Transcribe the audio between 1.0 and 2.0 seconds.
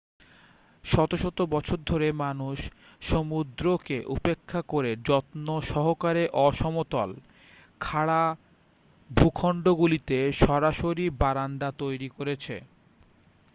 শত বছর